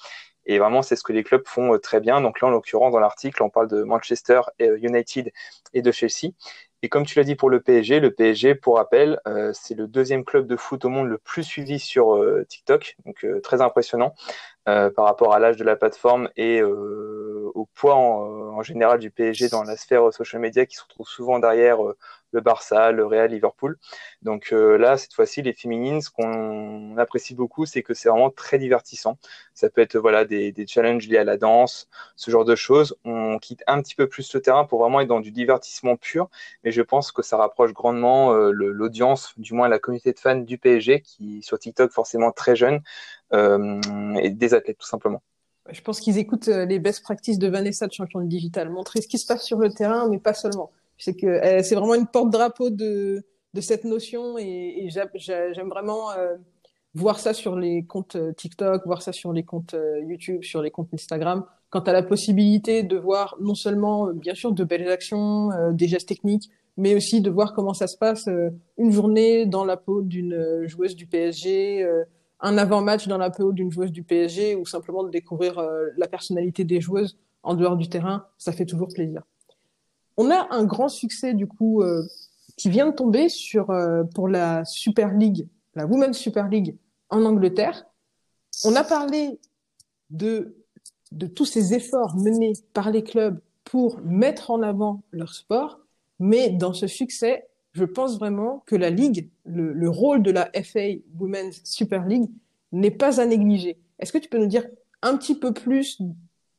Et 0.48 0.60
vraiment, 0.60 0.82
c'est 0.82 0.96
ce 0.96 1.04
que 1.04 1.14
les 1.14 1.24
clubs 1.24 1.46
font 1.46 1.78
très 1.78 2.00
bien. 2.00 2.22
Donc 2.22 2.42
là, 2.42 2.48
en 2.48 2.52
l'occurrence, 2.52 2.94
dans 2.94 3.00
l'article, 3.00 3.44
on 3.44 3.50
parle 3.50 3.68
de 3.68 3.84
Manchester 3.84 4.42
United 4.60 5.32
et 5.74 5.82
de 5.82 5.92
Chelsea. 5.92 6.32
Et 6.84 6.90
comme 6.90 7.06
tu 7.06 7.18
l'as 7.18 7.24
dit 7.24 7.36
pour 7.36 7.50
le 7.50 7.60
PSG, 7.60 8.00
le 8.00 8.12
PSG, 8.12 8.54
pour 8.54 8.78
rappel, 8.78 9.20
euh, 9.28 9.52
c'est 9.54 9.74
le 9.74 9.88
deuxième 9.88 10.24
club 10.24 10.46
de 10.46 10.56
foot 10.56 10.86
au 10.86 10.90
monde 10.90 11.08
le 11.08 11.18
plus 11.18 11.44
suivi 11.44 11.80
sur 11.80 12.16
euh, 12.16 12.46
TikTok, 12.48 12.98
donc 13.06 13.26
euh, 13.26 13.42
très 13.42 13.62
impressionnant 13.62 14.14
par 14.66 15.06
rapport 15.06 15.34
à 15.34 15.40
l'âge 15.40 15.56
de 15.56 15.64
la 15.64 15.78
plateforme 15.78 16.30
et 16.36 16.62
au 17.58 17.66
poids 17.74 17.96
en, 17.96 18.58
en, 18.58 18.64
général 18.64 19.00
du 19.00 19.12
PSG 19.12 19.50
dans 19.50 19.64
la 19.64 19.78
sphère 19.78 20.14
social 20.14 20.42
media 20.42 20.66
qui 20.66 20.76
se 20.76 20.84
retrouve 20.84 21.08
souvent 21.08 21.40
derrière 21.40 21.80
le 22.32 22.42
Barça, 22.42 22.92
le 22.92 23.06
Real, 23.06 23.32
Liverpool. 23.32 23.78
Donc 24.22 24.50
euh, 24.52 24.78
là, 24.78 24.98
cette 24.98 25.14
fois-ci, 25.14 25.42
les 25.42 25.54
féminines, 25.54 26.02
ce 26.02 26.10
qu'on 26.10 26.98
apprécie 26.98 27.36
beaucoup, 27.36 27.66
c'est 27.66 27.84
que 27.84 27.94
c'est 27.94 28.10
vraiment 28.10 28.30
très 28.30 28.58
divertissant. 28.58 29.18
Ça 29.54 29.70
peut 29.70 29.82
être 29.82 29.98
voilà 29.98 30.26
des, 30.26 30.54
challenges 30.68 31.08
liés 31.08 31.18
à 31.18 31.24
la 31.24 31.38
danse, 31.38 31.90
ce 32.16 32.32
genre 32.32 32.46
de 32.46 32.56
choses. 32.56 32.98
On 33.06 33.38
quitte 33.40 33.64
un 33.68 33.82
petit 33.82 33.96
peu 33.96 34.08
plus 34.08 34.34
le 34.34 34.42
terrain 34.42 34.66
pour 34.66 34.82
vraiment 34.82 35.02
être 35.02 35.08
dans 35.08 35.20
du 35.20 35.32
divertissement 35.32 35.96
pur, 35.96 36.30
mais 36.64 36.72
je 36.72 36.82
pense 36.82 37.12
que 37.12 37.22
ça 37.22 37.38
rapproche 37.38 37.74
grandement 37.74 38.34
euh, 38.34 38.52
l'audience, 38.52 39.34
du 39.38 39.54
moins 39.54 39.68
la 39.70 39.80
communauté 39.80 40.14
de 40.14 40.20
fans 40.20 40.36
du 40.36 40.58
PSG, 40.58 41.02
qui 41.02 41.42
sur 41.44 41.60
TikTok 41.60 41.92
forcément 41.92 42.32
très 42.32 42.56
jeune, 42.56 42.82
euh, 43.34 43.80
et 44.22 44.30
des 44.30 44.54
athlètes 44.54 44.78
tout 44.78 44.88
simplement. 44.88 45.22
Je 45.72 45.82
pense 45.82 46.00
qu'ils 46.00 46.18
écoutent 46.18 46.48
euh, 46.48 46.66
les 46.66 46.80
best 46.80 47.02
practices 47.02 47.40
de 47.40 47.48
Vanessa 47.48 47.88
de 47.88 47.94
champion 47.94 48.22
de 48.22 48.28
digital, 48.28 48.70
montrer 48.70 49.02
ce 49.02 49.08
qui 49.08 49.18
se 49.18 49.26
passe 49.26 49.44
sur 49.44 49.58
le 49.58 49.72
terrain, 49.72 50.08
mais 50.10 50.20
pas 50.20 50.34
seulement. 50.34 50.72
Euh, 51.08 51.62
c'est 51.64 51.76
vraiment 51.76 51.96
une 51.96 52.08
porte-drapeau 52.08 52.70
de, 52.70 53.24
de 53.54 53.62
cette 53.62 53.84
notion 53.84 54.38
et, 54.38 54.90
j'aime 54.90 55.70
vraiment 55.70 56.12
euh, 56.12 56.36
voir 56.94 57.20
ça 57.20 57.34
sur 57.34 57.56
les 57.56 57.84
comptes 57.84 58.18
TikTok, 58.36 58.86
voir 58.86 59.02
ça 59.02 59.12
sur 59.12 59.34
les 59.34 59.44
comptes 59.44 59.76
YouTube, 60.02 60.44
sur 60.44 60.62
les 60.62 60.72
comptes 60.72 60.94
Instagram. 60.94 61.46
Quand 61.70 61.82
tu 61.82 61.90
as 61.90 61.94
la 61.94 62.04
possibilité 62.04 62.84
de 62.84 62.98
voir 62.98 63.36
non 63.42 63.54
seulement, 63.54 64.08
bien 64.14 64.34
sûr, 64.34 64.54
de 64.54 64.64
belles 64.64 64.90
actions, 64.90 65.50
des 65.74 65.88
gestes 65.88 66.08
techniques, 66.08 66.50
mais 66.78 66.96
aussi 66.96 67.22
de 67.22 67.30
voir 67.30 67.54
comment 67.54 67.74
ça 67.74 67.88
se 67.88 67.98
passe 67.98 68.28
une 68.78 68.92
journée 68.92 69.46
dans 69.46 69.66
la 69.66 69.78
peau 69.78 70.02
d'une 70.02 70.64
joueuse 70.66 70.96
du 70.96 71.06
PSG, 71.06 71.86
un 72.40 72.58
avant-match 72.58 73.08
dans 73.08 73.18
la 73.18 73.30
peau 73.30 73.52
d'une 73.52 73.72
joueuse 73.72 73.92
du 73.92 74.04
PSG, 74.04 74.56
ou 74.56 74.66
simplement 74.66 75.04
de 75.04 75.10
découvrir 75.10 75.62
la 75.98 76.08
personnalité 76.08 76.64
des 76.64 76.82
joueuses 76.82 77.18
en 77.44 77.56
dehors 77.56 77.78
du 77.78 77.90
terrain, 77.90 78.26
ça 78.38 78.52
fait 78.52 78.66
toujours 78.66 78.90
plaisir. 78.90 79.24
On 80.18 80.32
a 80.32 80.48
un 80.50 80.66
grand 80.66 80.90
succès 80.90 81.34
du 81.34 81.48
coup 81.48 81.82
euh, 81.82 82.04
qui 82.58 82.70
vient 82.70 82.88
de 82.88 82.96
tomber 82.96 83.30
sur 83.30 83.70
euh, 83.70 84.04
pour 84.16 84.28
la 84.28 84.66
Super 84.66 85.14
League, 85.14 85.48
la 85.76 85.86
Women's 85.86 86.18
Super 86.18 86.48
League 86.50 86.76
en 87.10 87.24
Angleterre. 87.24 87.86
On 88.66 88.76
a 88.76 88.84
parlé 88.84 89.40
de 90.10 90.56
tous 91.36 91.46
ces 91.46 91.74
efforts 91.74 92.18
menés 92.18 92.54
par 92.74 92.92
les 92.92 93.04
clubs 93.04 93.40
pour 93.64 94.00
mettre 94.02 94.50
en 94.50 94.64
avant 94.64 95.04
leur 95.12 95.34
sport, 95.34 95.80
mais 96.20 96.50
dans 96.50 96.74
ce 96.74 96.88
succès, 96.88 97.47
je 97.78 97.86
pense 97.86 98.18
vraiment 98.18 98.64
que 98.66 98.76
la 98.76 98.90
ligue, 98.90 99.30
le, 99.46 99.72
le 99.72 99.90
rôle 99.90 100.24
de 100.24 100.32
la 100.32 100.50
FA 100.64 100.98
Women's 101.20 101.62
Super 101.64 102.06
League 102.06 102.30
n'est 102.72 102.92
pas 102.92 103.22
à 103.22 103.26
négliger. 103.26 103.78
Est-ce 104.00 104.12
que 104.12 104.18
tu 104.18 104.30
peux 104.30 104.40
nous 104.40 104.48
dire 104.48 104.66
un 105.04 105.16
petit 105.16 105.36
peu 105.36 105.54
plus 105.54 106.02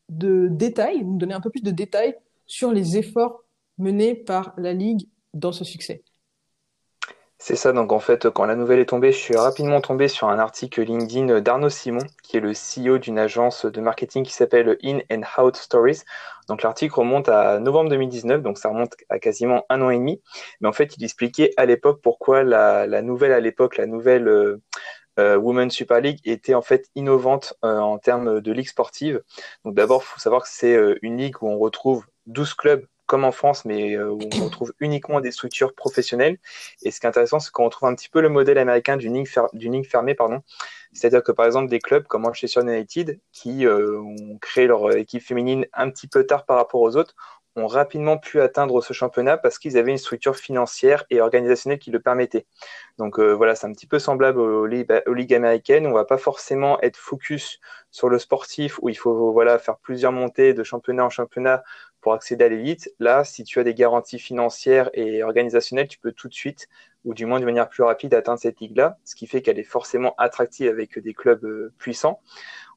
de 0.08 0.48
détails, 0.48 1.04
nous 1.04 1.18
donner 1.18 1.34
un 1.34 1.40
peu 1.40 1.50
plus 1.50 1.62
de 1.62 1.72
détails 1.72 2.14
sur 2.46 2.72
les 2.72 2.96
efforts 2.96 3.42
menée 3.78 4.14
par 4.14 4.54
la 4.56 4.72
Ligue 4.72 5.08
dans 5.34 5.52
ce 5.52 5.64
succès? 5.64 6.04
C'est 7.40 7.54
ça, 7.54 7.72
donc 7.72 7.92
en 7.92 8.00
fait, 8.00 8.28
quand 8.30 8.46
la 8.46 8.56
nouvelle 8.56 8.80
est 8.80 8.88
tombée, 8.88 9.12
je 9.12 9.16
suis 9.16 9.36
rapidement 9.36 9.80
tombé 9.80 10.08
sur 10.08 10.28
un 10.28 10.40
article 10.40 10.82
LinkedIn 10.82 11.40
d'Arnaud 11.40 11.68
Simon, 11.68 12.04
qui 12.24 12.36
est 12.36 12.40
le 12.40 12.52
CEO 12.52 12.98
d'une 12.98 13.16
agence 13.18 13.64
de 13.64 13.80
marketing 13.80 14.24
qui 14.24 14.32
s'appelle 14.32 14.76
In 14.82 14.98
and 15.10 15.22
Out 15.40 15.56
Stories. 15.56 16.02
Donc 16.48 16.62
l'article 16.62 16.94
remonte 16.98 17.28
à 17.28 17.60
novembre 17.60 17.90
2019, 17.90 18.42
donc 18.42 18.58
ça 18.58 18.70
remonte 18.70 18.96
à 19.08 19.20
quasiment 19.20 19.64
un 19.70 19.80
an 19.82 19.90
et 19.90 19.98
demi. 19.98 20.20
Mais 20.60 20.68
en 20.68 20.72
fait, 20.72 20.96
il 20.96 21.04
expliquait 21.04 21.52
à 21.56 21.64
l'époque 21.64 22.00
pourquoi 22.02 22.42
la, 22.42 23.02
nouvelle 23.02 23.32
à 23.32 23.40
l'époque, 23.40 23.76
la 23.76 23.86
nouvelle 23.86 24.26
euh, 24.26 24.60
euh, 25.20 25.36
Women's 25.36 25.72
Super 25.72 26.00
League 26.00 26.18
était 26.24 26.54
en 26.54 26.62
fait 26.62 26.88
innovante 26.96 27.54
euh, 27.64 27.78
en 27.78 27.98
termes 27.98 28.40
de 28.40 28.52
ligue 28.52 28.68
sportive. 28.68 29.22
Donc 29.64 29.76
d'abord, 29.76 30.02
il 30.02 30.06
faut 30.06 30.20
savoir 30.20 30.42
que 30.42 30.48
c'est 30.50 30.76
une 31.02 31.18
ligue 31.18 31.40
où 31.40 31.48
on 31.48 31.58
retrouve 31.58 32.04
12 32.26 32.54
clubs 32.54 32.84
comme 33.08 33.24
en 33.24 33.32
France, 33.32 33.64
mais 33.64 33.96
euh, 33.96 34.10
où 34.10 34.20
on 34.40 34.44
retrouve 34.44 34.72
uniquement 34.80 35.20
des 35.20 35.32
structures 35.32 35.74
professionnelles. 35.74 36.38
Et 36.82 36.92
ce 36.92 37.00
qui 37.00 37.06
est 37.06 37.08
intéressant, 37.08 37.40
c'est 37.40 37.50
qu'on 37.50 37.64
retrouve 37.64 37.88
un 37.88 37.94
petit 37.94 38.08
peu 38.08 38.20
le 38.20 38.28
modèle 38.28 38.58
américain 38.58 38.96
d'une 38.96 39.14
ligne, 39.14 39.84
fermée. 39.84 40.14
pardon. 40.14 40.42
C'est-à-dire 40.92 41.22
que 41.22 41.32
par 41.32 41.46
exemple, 41.46 41.68
des 41.68 41.80
clubs 41.80 42.06
comme 42.06 42.22
Manchester 42.22 42.60
United, 42.60 43.18
qui 43.32 43.66
euh, 43.66 43.98
ont 44.00 44.38
créé 44.40 44.66
leur 44.66 44.96
équipe 44.96 45.22
féminine 45.22 45.66
un 45.72 45.90
petit 45.90 46.06
peu 46.06 46.24
tard 46.24 46.44
par 46.44 46.56
rapport 46.58 46.80
aux 46.80 46.96
autres, 46.96 47.14
ont 47.58 47.66
rapidement 47.66 48.18
pu 48.18 48.40
atteindre 48.40 48.80
ce 48.80 48.92
championnat 48.92 49.36
parce 49.36 49.58
qu'ils 49.58 49.76
avaient 49.76 49.90
une 49.90 49.98
structure 49.98 50.36
financière 50.36 51.04
et 51.10 51.20
organisationnelle 51.20 51.78
qui 51.78 51.90
le 51.90 52.00
permettait. 52.00 52.46
Donc 52.98 53.18
euh, 53.18 53.32
voilà, 53.32 53.54
c'est 53.54 53.66
un 53.66 53.72
petit 53.72 53.86
peu 53.86 53.98
semblable 53.98 54.38
aux, 54.38 54.62
aux, 54.62 55.14
ligues 55.14 55.34
américaines. 55.34 55.86
On 55.86 55.92
va 55.92 56.04
pas 56.04 56.18
forcément 56.18 56.80
être 56.82 56.96
focus 56.96 57.58
sur 57.90 58.08
le 58.08 58.18
sportif 58.18 58.78
où 58.82 58.88
il 58.88 58.96
faut 58.96 59.32
voilà 59.32 59.58
faire 59.58 59.78
plusieurs 59.78 60.12
montées 60.12 60.54
de 60.54 60.62
championnat 60.62 61.04
en 61.04 61.10
championnat 61.10 61.62
pour 62.08 62.14
accéder 62.14 62.46
à 62.46 62.48
l'élite. 62.48 62.90
Là, 63.00 63.22
si 63.22 63.44
tu 63.44 63.60
as 63.60 63.64
des 63.64 63.74
garanties 63.74 64.18
financières 64.18 64.88
et 64.94 65.22
organisationnelles, 65.22 65.88
tu 65.88 65.98
peux 65.98 66.12
tout 66.12 66.26
de 66.28 66.32
suite, 66.32 66.66
ou 67.04 67.12
du 67.12 67.26
moins 67.26 67.38
de 67.38 67.44
manière 67.44 67.68
plus 67.68 67.82
rapide, 67.82 68.14
atteindre 68.14 68.40
cette 68.40 68.60
ligue-là, 68.60 68.96
ce 69.04 69.14
qui 69.14 69.26
fait 69.26 69.42
qu'elle 69.42 69.58
est 69.58 69.62
forcément 69.62 70.14
attractive 70.16 70.70
avec 70.70 70.98
des 70.98 71.12
clubs 71.12 71.44
euh, 71.44 71.70
puissants. 71.76 72.22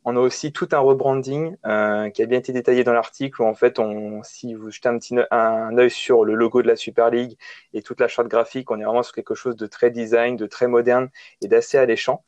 On 0.03 0.17
a 0.17 0.19
aussi 0.19 0.51
tout 0.51 0.67
un 0.73 0.79
rebranding 0.79 1.55
euh, 1.65 2.09
qui 2.09 2.21
a 2.21 2.25
bien 2.25 2.39
été 2.39 2.51
détaillé 2.51 2.83
dans 2.83 2.91
l'article 2.91 3.41
où 3.41 3.45
en 3.45 3.53
fait, 3.53 3.79
on, 3.79 4.21
si 4.23 4.53
vous 4.53 4.69
jetez 4.69 4.89
un 4.89 4.97
petit 4.97 5.15
un 5.31 5.77
œil 5.77 5.91
sur 5.91 6.25
le 6.25 6.35
logo 6.35 6.61
de 6.61 6.67
la 6.67 6.75
Super 6.75 7.09
League 7.09 7.37
et 7.73 7.81
toute 7.81 8.01
la 8.01 8.09
charte 8.09 8.27
graphique, 8.27 8.69
on 8.69 8.81
est 8.81 8.83
vraiment 8.83 9.03
sur 9.03 9.15
quelque 9.15 9.35
chose 9.35 9.55
de 9.55 9.65
très 9.65 9.91
design, 9.91 10.35
de 10.35 10.45
très 10.45 10.67
moderne 10.67 11.09
et 11.41 11.47
d'assez 11.47 11.77
alléchant. 11.77 12.25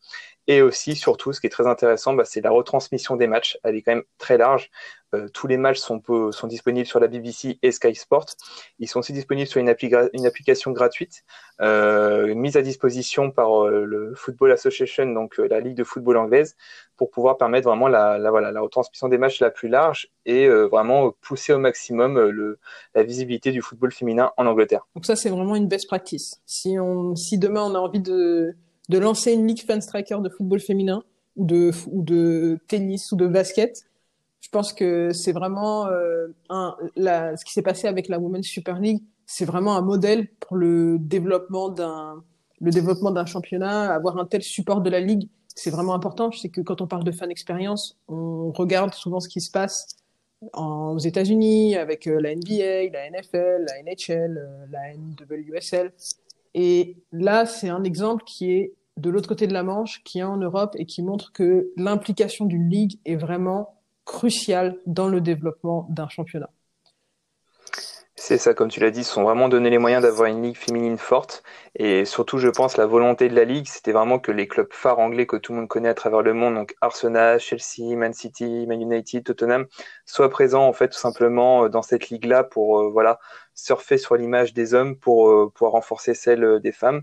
Et 0.48 0.62
aussi, 0.62 0.96
surtout, 0.96 1.32
ce 1.32 1.40
qui 1.40 1.48
est 1.48 1.50
très 1.50 1.68
intéressant, 1.68 2.14
bah, 2.14 2.26
c'est 2.26 2.42
la 2.42 2.52
retransmission 2.52 3.16
des 3.16 3.28
matchs. 3.28 3.58
Elle 3.64 3.76
est 3.76 3.82
quand 3.82 3.94
même 3.96 4.04
très 4.18 4.38
large. 4.38 4.70
Euh, 5.14 5.28
tous 5.34 5.48
les 5.48 5.58
matchs 5.58 5.80
sont, 5.80 6.02
sont, 6.32 6.48
disponibles 6.48 6.86
sur 6.86 7.00
la 7.00 7.08
BBC 7.08 7.60
et 7.62 7.72
Sky 7.72 7.96
Sport. 7.96 8.26
Ils 8.80 8.88
sont 8.88 9.00
aussi 9.00 9.14
disponibles 9.14 9.48
sur 9.48 9.60
une, 9.60 9.70
application 9.70 10.72
gratuite 10.72 11.24
euh, 11.62 12.34
mise 12.36 12.58
à 12.58 12.62
disposition 12.62 13.32
par 13.32 13.66
euh, 13.66 13.86
le 13.86 14.14
Football 14.16 14.52
Association, 14.52 15.06
donc 15.14 15.38
la 15.38 15.60
Ligue 15.60 15.76
de 15.76 15.84
football 15.84 16.18
anglaise, 16.18 16.56
pour 16.98 17.10
pouvoir 17.10 17.38
permettre 17.38 17.68
vraiment 17.68 17.88
la, 17.88 18.18
voilà, 18.30 18.52
la 18.52 18.62
retransmission 18.62 19.08
des 19.08 19.18
matchs 19.18 19.40
la 19.40 19.50
plus 19.50 19.70
large 19.70 20.10
et 20.26 20.48
vraiment 20.48 21.12
pousser 21.22 21.54
au 21.54 21.60
maximum 21.60 22.20
le, 22.30 22.60
la 22.96 23.04
visibilité 23.04 23.52
du 23.52 23.62
football 23.62 23.92
féminin 23.92 24.32
en 24.38 24.46
Angleterre. 24.46 24.88
Donc 24.96 25.06
ça, 25.06 25.16
c'est 25.16 25.30
vraiment 25.30 25.56
une 25.56 25.68
best 25.68 25.88
practice. 25.88 26.42
Si, 26.46 26.78
on, 26.80 27.16
si 27.16 27.38
demain 27.38 27.64
on 27.64 27.76
a 27.76 27.80
envie 27.80 28.00
de 28.00 28.56
de 28.90 28.98
lancer 28.98 29.34
une 29.34 29.48
ligue 29.48 29.66
fan 29.66 29.82
striker 29.82 30.18
de 30.22 30.30
football 30.30 30.60
féminin 30.60 31.04
ou 31.36 31.46
de, 31.46 31.72
ou 31.88 32.04
de 32.04 32.60
tennis 32.68 33.12
ou 33.12 33.16
de 33.16 33.28
basket. 33.28 33.86
Je 34.44 34.50
pense 34.50 34.74
que 34.74 35.14
c'est 35.14 35.32
vraiment 35.32 35.88
euh, 35.88 36.28
ce 36.50 37.46
qui 37.46 37.54
s'est 37.54 37.62
passé 37.62 37.88
avec 37.88 38.10
la 38.10 38.20
Women's 38.20 38.46
Super 38.46 38.78
League, 38.80 39.02
c'est 39.26 39.46
vraiment 39.46 39.78
un 39.78 39.82
modèle 39.82 40.28
pour 40.40 40.58
le 40.58 40.98
développement 41.00 41.70
d'un 41.70 42.22
le 42.62 42.72
développement 42.72 43.12
d'un 43.12 43.26
championnat, 43.26 43.94
avoir 43.94 44.18
un 44.18 44.26
tel 44.26 44.42
support 44.42 44.82
de 44.82 44.90
la 44.90 45.02
ligue, 45.02 45.28
c'est 45.54 45.70
vraiment 45.70 45.94
important. 45.94 46.32
Je 46.32 46.40
sais 46.40 46.50
que 46.50 46.62
quand 46.62 46.82
on 46.82 46.88
parle 46.88 47.04
de 47.04 47.12
fan 47.12 47.30
expérience, 47.30 47.98
on 48.08 48.52
regarde 48.52 48.94
souvent 48.94 49.20
ce 49.20 49.28
qui 49.28 49.42
se 49.42 49.52
passe 49.52 49.88
aux 50.54 51.00
États-Unis 51.00 51.76
avec 51.76 52.08
euh, 52.08 52.20
la 52.20 52.36
NBA, 52.36 52.92
la 52.92 53.10
NFL, 53.10 53.66
la 53.68 53.84
NHL, 53.84 54.38
euh, 54.38 54.66
la 54.72 54.94
NWSL. 54.94 55.94
Et 56.54 56.98
là, 57.12 57.46
c'est 57.46 57.70
un 57.70 57.84
exemple 57.84 58.24
qui 58.26 58.52
est 58.52 58.74
de 58.98 59.10
l'autre 59.10 59.28
côté 59.28 59.48
de 59.48 59.54
la 59.54 59.64
Manche, 59.64 60.04
qui 60.04 60.20
est 60.20 60.24
en 60.24 60.38
Europe 60.38 60.76
et 60.78 60.86
qui 60.86 61.02
montre 61.02 61.32
que 61.32 61.72
l'implication 61.78 62.46
d'une 62.46 62.70
ligue 62.70 63.00
est 63.06 63.16
vraiment 63.16 63.83
cruciale 64.06 64.78
dans 64.86 65.08
le 65.08 65.22
développement 65.22 65.88
d'un 65.90 66.10
championnat. 66.10 66.50
C'est 68.26 68.38
ça, 68.38 68.54
comme 68.54 68.70
tu 68.70 68.80
l'as 68.80 68.90
dit, 68.90 69.02
ils 69.02 69.04
sont 69.04 69.24
vraiment 69.24 69.50
donné 69.50 69.70
les 69.70 69.80
moyens 69.80 70.02
d'avoir 70.02 70.30
une 70.30 70.44
ligue 70.44 70.56
féminine 70.56 70.98
forte. 70.98 71.44
Et 71.76 72.06
surtout, 72.06 72.38
je 72.38 72.48
pense, 72.48 72.78
la 72.78 72.86
volonté 72.86 73.28
de 73.28 73.36
la 73.36 73.44
ligue, 73.44 73.68
c'était 73.68 73.92
vraiment 73.92 74.18
que 74.18 74.32
les 74.32 74.48
clubs 74.48 74.72
phares 74.72 75.00
anglais 75.00 75.26
que 75.26 75.36
tout 75.36 75.52
le 75.52 75.60
monde 75.60 75.68
connaît 75.68 75.90
à 75.90 75.94
travers 75.94 76.22
le 76.22 76.34
monde, 76.34 76.56
donc 76.56 76.74
Arsenal, 76.80 77.40
Chelsea, 77.42 77.98
Man 77.98 78.14
City, 78.14 78.66
Man 78.66 78.82
United, 78.82 79.26
Tottenham, 79.26 79.66
soient 80.06 80.30
présents, 80.30 80.66
en 80.66 80.72
fait, 80.72 80.88
tout 80.88 80.98
simplement 80.98 81.66
euh, 81.66 81.70
dans 81.70 81.82
cette 81.82 82.10
ligue-là 82.10 82.46
pour, 82.46 82.80
euh, 82.80 82.90
voilà, 82.90 83.20
surfer 83.56 83.98
sur 83.98 84.16
l'image 84.16 84.54
des 84.54 84.74
hommes 84.74 84.96
pour 84.96 85.30
euh, 85.30 85.52
pouvoir 85.54 85.74
renforcer 85.74 86.14
celle 86.14 86.62
des 86.62 86.72
femmes 86.72 87.02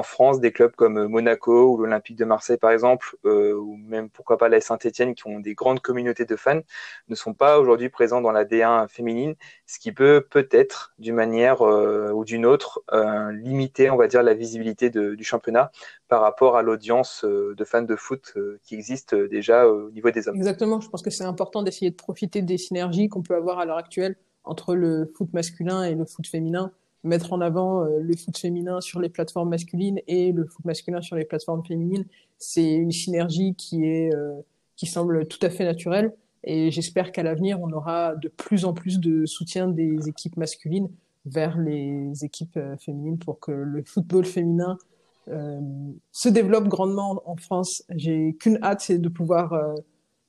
en 0.00 0.02
France, 0.02 0.40
des 0.40 0.50
clubs 0.50 0.74
comme 0.74 1.08
Monaco 1.08 1.72
ou 1.72 1.76
l'Olympique 1.76 2.16
de 2.16 2.24
Marseille, 2.24 2.56
par 2.56 2.70
exemple, 2.70 3.16
euh, 3.26 3.52
ou 3.52 3.76
même 3.76 4.08
pourquoi 4.08 4.38
pas 4.38 4.48
la 4.48 4.58
Saint-Etienne, 4.62 5.14
qui 5.14 5.26
ont 5.26 5.40
des 5.40 5.54
grandes 5.54 5.80
communautés 5.80 6.24
de 6.24 6.36
fans, 6.36 6.62
ne 7.08 7.14
sont 7.14 7.34
pas 7.34 7.58
aujourd'hui 7.58 7.90
présents 7.90 8.22
dans 8.22 8.32
la 8.32 8.46
D1 8.46 8.88
féminine, 8.88 9.34
ce 9.66 9.78
qui 9.78 9.92
peut 9.92 10.26
peut-être, 10.28 10.94
d'une 10.98 11.14
manière 11.14 11.60
euh, 11.60 12.12
ou 12.12 12.24
d'une 12.24 12.46
autre, 12.46 12.82
euh, 12.92 13.30
limiter, 13.32 13.90
on 13.90 13.96
va 13.96 14.08
dire, 14.08 14.22
la 14.22 14.32
visibilité 14.32 14.88
du 14.88 15.22
championnat 15.22 15.70
par 16.08 16.22
rapport 16.22 16.56
à 16.56 16.62
l'audience 16.62 17.22
de 17.24 17.64
fans 17.64 17.82
de 17.82 17.96
foot 17.96 18.34
qui 18.62 18.74
existe 18.74 19.14
déjà 19.14 19.68
au 19.68 19.90
niveau 19.90 20.10
des 20.10 20.28
hommes. 20.28 20.36
Exactement, 20.36 20.80
je 20.80 20.88
pense 20.88 21.02
que 21.02 21.10
c'est 21.10 21.24
important 21.24 21.62
d'essayer 21.62 21.90
de 21.90 21.96
profiter 21.96 22.40
des 22.40 22.56
synergies 22.56 23.10
qu'on 23.10 23.22
peut 23.22 23.36
avoir 23.36 23.58
à 23.58 23.66
l'heure 23.66 23.76
actuelle 23.76 24.16
entre 24.44 24.74
le 24.74 25.12
foot 25.14 25.32
masculin 25.34 25.84
et 25.84 25.94
le 25.94 26.06
foot 26.06 26.26
féminin 26.26 26.72
mettre 27.02 27.32
en 27.32 27.40
avant 27.40 27.84
euh, 27.84 27.98
le 28.00 28.16
foot 28.16 28.36
féminin 28.36 28.80
sur 28.80 29.00
les 29.00 29.08
plateformes 29.08 29.48
masculines 29.48 30.00
et 30.06 30.32
le 30.32 30.44
foot 30.44 30.64
masculin 30.64 31.00
sur 31.00 31.16
les 31.16 31.24
plateformes 31.24 31.64
féminines, 31.64 32.04
c'est 32.38 32.72
une 32.72 32.92
synergie 32.92 33.54
qui 33.54 33.84
est 33.84 34.14
euh, 34.14 34.40
qui 34.76 34.86
semble 34.86 35.26
tout 35.26 35.38
à 35.42 35.50
fait 35.50 35.64
naturelle. 35.64 36.14
Et 36.42 36.70
j'espère 36.70 37.12
qu'à 37.12 37.22
l'avenir, 37.22 37.60
on 37.60 37.70
aura 37.70 38.14
de 38.14 38.28
plus 38.28 38.64
en 38.64 38.72
plus 38.72 38.98
de 38.98 39.26
soutien 39.26 39.68
des 39.68 40.08
équipes 40.08 40.38
masculines 40.38 40.88
vers 41.26 41.58
les 41.58 42.24
équipes 42.24 42.56
euh, 42.56 42.76
féminines 42.78 43.18
pour 43.18 43.40
que 43.40 43.52
le 43.52 43.82
football 43.84 44.24
féminin 44.24 44.78
se 46.10 46.28
développe 46.28 46.66
grandement 46.66 47.22
en 47.24 47.36
France. 47.36 47.84
J'ai 47.94 48.34
qu'une 48.40 48.58
hâte, 48.64 48.80
c'est 48.80 48.98
de 48.98 49.08
pouvoir 49.08 49.54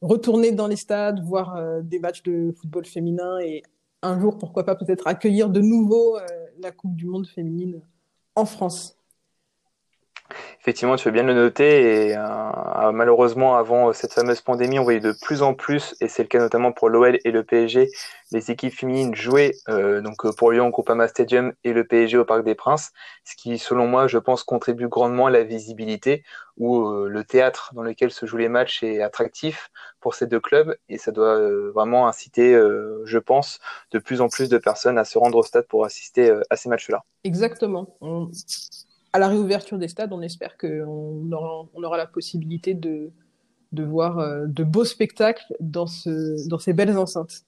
retourner 0.01 0.51
dans 0.51 0.67
les 0.67 0.75
stades, 0.75 1.23
voir 1.23 1.81
des 1.81 1.97
matchs 1.97 2.21
de 2.21 2.53
football 2.55 2.85
féminin 2.85 3.39
et 3.39 3.63
un 4.03 4.19
jour, 4.19 4.37
pourquoi 4.37 4.63
pas 4.63 4.75
peut-être 4.75 5.07
accueillir 5.07 5.49
de 5.49 5.59
nouveau 5.59 6.19
la 6.61 6.71
Coupe 6.71 6.95
du 6.95 7.05
Monde 7.05 7.27
féminine 7.27 7.81
en 8.35 8.45
France. 8.45 9.00
Effectivement, 10.61 10.95
tu 10.95 11.05
veux 11.05 11.11
bien 11.11 11.23
le 11.23 11.33
noter. 11.33 12.09
Et 12.09 12.15
euh, 12.15 12.91
malheureusement, 12.91 13.55
avant 13.55 13.89
euh, 13.89 13.93
cette 13.93 14.13
fameuse 14.13 14.41
pandémie, 14.41 14.77
on 14.77 14.83
voyait 14.83 14.99
de 14.99 15.15
plus 15.23 15.41
en 15.41 15.55
plus, 15.55 15.95
et 16.01 16.07
c'est 16.07 16.21
le 16.21 16.27
cas 16.27 16.37
notamment 16.37 16.71
pour 16.71 16.89
l'OL 16.89 17.17
et 17.25 17.31
le 17.31 17.43
PSG, 17.43 17.89
les 18.31 18.51
équipes 18.51 18.71
féminines 18.71 19.15
jouer 19.15 19.55
euh, 19.69 20.01
donc 20.01 20.17
pour 20.35 20.51
Lyon 20.51 20.67
au 20.67 20.69
Groupama 20.69 21.07
Stadium 21.07 21.51
et 21.63 21.73
le 21.73 21.83
PSG 21.83 22.15
au 22.15 22.25
Parc 22.25 22.43
des 22.43 22.53
Princes, 22.53 22.91
ce 23.23 23.35
qui, 23.35 23.57
selon 23.57 23.87
moi, 23.87 24.05
je 24.05 24.19
pense, 24.19 24.43
contribue 24.43 24.87
grandement 24.87 25.25
à 25.25 25.31
la 25.31 25.43
visibilité 25.43 26.23
où 26.57 26.87
le 26.91 27.23
théâtre 27.23 27.71
dans 27.73 27.81
lequel 27.81 28.11
se 28.11 28.27
jouent 28.27 28.37
les 28.37 28.49
matchs 28.49 28.83
est 28.83 29.01
attractif 29.01 29.71
pour 29.99 30.13
ces 30.13 30.27
deux 30.27 30.39
clubs 30.39 30.75
et 30.89 30.99
ça 30.99 31.11
doit 31.11 31.39
vraiment 31.71 32.07
inciter, 32.07 32.53
je 32.53 33.17
pense, 33.17 33.59
de 33.91 33.97
plus 33.97 34.21
en 34.21 34.27
plus 34.27 34.47
de 34.47 34.59
personnes 34.59 34.99
à 34.99 35.05
se 35.05 35.17
rendre 35.17 35.39
au 35.39 35.43
stade 35.43 35.65
pour 35.67 35.85
assister 35.85 36.31
à 36.51 36.55
ces 36.55 36.69
matchs-là. 36.69 37.03
Exactement 37.23 37.97
à 39.13 39.19
la 39.19 39.27
réouverture 39.27 39.77
des 39.77 39.87
stades, 39.87 40.13
on 40.13 40.21
espère 40.21 40.57
qu'on 40.57 41.31
aura, 41.31 41.67
on 41.73 41.83
aura 41.83 41.97
la 41.97 42.07
possibilité 42.07 42.73
de, 42.73 43.11
de 43.71 43.83
voir 43.83 44.19
euh, 44.19 44.45
de 44.47 44.63
beaux 44.63 44.85
spectacles 44.85 45.53
dans, 45.59 45.87
ce, 45.87 46.47
dans 46.47 46.59
ces 46.59 46.73
belles 46.73 46.97
enceintes. 46.97 47.43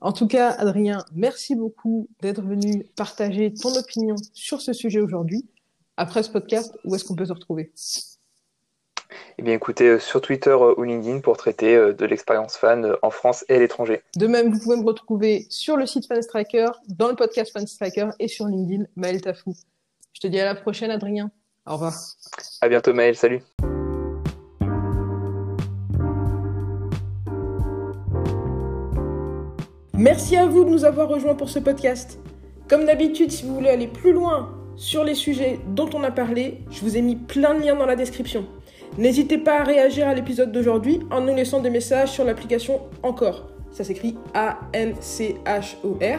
En 0.00 0.12
tout 0.12 0.28
cas, 0.28 0.50
Adrien, 0.50 1.04
merci 1.12 1.56
beaucoup 1.56 2.08
d'être 2.22 2.42
venu 2.42 2.86
partager 2.96 3.52
ton 3.52 3.74
opinion 3.74 4.14
sur 4.32 4.60
ce 4.60 4.72
sujet 4.72 5.00
aujourd'hui. 5.00 5.48
Après 5.96 6.22
ce 6.22 6.30
podcast, 6.30 6.78
où 6.84 6.94
est-ce 6.94 7.04
qu'on 7.04 7.16
peut 7.16 7.26
se 7.26 7.32
retrouver? 7.32 7.72
Eh 9.38 9.42
bien, 9.42 9.54
écoutez, 9.54 9.88
euh, 9.88 9.98
sur 9.98 10.20
Twitter 10.20 10.50
euh, 10.50 10.74
ou 10.76 10.84
LinkedIn 10.84 11.18
pour 11.20 11.36
traiter 11.36 11.74
de 11.76 12.04
l'expérience 12.04 12.56
fan 12.56 12.94
en 13.02 13.10
France 13.10 13.44
et 13.48 13.54
à 13.54 13.58
l'étranger. 13.58 14.02
De 14.16 14.28
même, 14.28 14.52
vous 14.52 14.60
pouvez 14.60 14.76
me 14.76 14.84
retrouver 14.84 15.46
sur 15.48 15.76
le 15.76 15.86
site 15.86 16.06
Fanstriker, 16.06 16.68
dans 16.88 17.08
le 17.08 17.16
podcast 17.16 17.52
Fanstriker 17.52 18.10
et 18.20 18.28
sur 18.28 18.46
LinkedIn, 18.46 18.84
Maël 18.94 19.20
Tafou. 19.20 19.54
Je 20.18 20.26
te 20.26 20.32
dis 20.32 20.40
à 20.40 20.44
la 20.44 20.56
prochaine, 20.56 20.90
Adrien. 20.90 21.30
Au 21.64 21.74
revoir. 21.74 21.94
À 22.60 22.68
bientôt, 22.68 22.92
Maël. 22.92 23.14
Salut. 23.14 23.40
Merci 29.94 30.36
à 30.36 30.46
vous 30.46 30.64
de 30.64 30.70
nous 30.70 30.84
avoir 30.84 31.06
rejoints 31.08 31.36
pour 31.36 31.48
ce 31.48 31.60
podcast. 31.60 32.18
Comme 32.68 32.84
d'habitude, 32.84 33.30
si 33.30 33.46
vous 33.46 33.54
voulez 33.54 33.68
aller 33.68 33.86
plus 33.86 34.12
loin 34.12 34.52
sur 34.74 35.04
les 35.04 35.14
sujets 35.14 35.60
dont 35.68 35.88
on 35.94 36.02
a 36.02 36.10
parlé. 36.10 36.64
Je 36.68 36.80
vous 36.80 36.96
ai 36.96 37.02
mis 37.02 37.14
plein 37.14 37.54
de 37.54 37.62
liens 37.62 37.76
dans 37.76 37.86
la 37.86 37.94
description. 37.94 38.44
N'hésitez 38.96 39.38
pas 39.38 39.60
à 39.60 39.62
réagir 39.62 40.08
à 40.08 40.14
l'épisode 40.14 40.50
d'aujourd'hui 40.50 40.98
en 41.12 41.20
nous 41.20 41.36
laissant 41.36 41.60
des 41.60 41.70
messages 41.70 42.10
sur 42.10 42.24
l'application 42.24 42.80
Encore. 43.04 43.46
Ça 43.70 43.84
s'écrit 43.84 44.16
A-N-C-H-O-R. 44.34 46.18